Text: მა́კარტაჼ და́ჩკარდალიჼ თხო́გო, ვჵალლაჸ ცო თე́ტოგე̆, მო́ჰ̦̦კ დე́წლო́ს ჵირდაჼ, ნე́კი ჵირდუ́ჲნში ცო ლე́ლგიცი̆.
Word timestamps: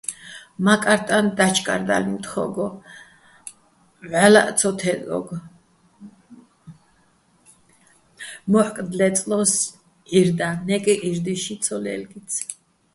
მა́კარტაჼ 0.63 1.17
და́ჩკარდალიჼ 1.37 2.15
თხო́გო, 2.23 2.67
ვჵალლაჸ 4.09 4.47
ცო 4.57 4.69
თე́ტოგე̆, 4.79 5.41
მო́ჰ̦̦კ 8.51 8.75
დე́წლო́ს 8.97 9.53
ჵირდაჼ, 10.09 10.49
ნე́კი 10.67 10.93
ჵირდუ́ჲნში 11.01 11.55
ცო 11.63 11.75
ლე́ლგიცი̆. 11.83 12.47